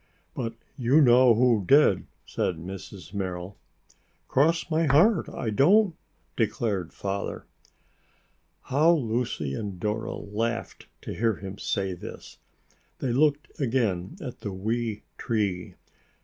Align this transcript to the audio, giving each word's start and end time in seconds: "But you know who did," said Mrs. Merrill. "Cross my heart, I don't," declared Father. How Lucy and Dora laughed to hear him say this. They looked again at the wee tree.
"But 0.33 0.55
you 0.79 0.99
know 0.99 1.35
who 1.35 1.63
did," 1.63 2.07
said 2.25 2.55
Mrs. 2.55 3.13
Merrill. 3.13 3.59
"Cross 4.27 4.71
my 4.71 4.85
heart, 4.87 5.29
I 5.29 5.51
don't," 5.51 5.95
declared 6.35 6.91
Father. 6.91 7.45
How 8.61 8.93
Lucy 8.93 9.53
and 9.53 9.79
Dora 9.79 10.15
laughed 10.15 10.87
to 11.03 11.13
hear 11.13 11.35
him 11.35 11.59
say 11.59 11.93
this. 11.93 12.39
They 12.97 13.13
looked 13.13 13.51
again 13.59 14.17
at 14.19 14.39
the 14.39 14.51
wee 14.51 15.03
tree. 15.19 15.75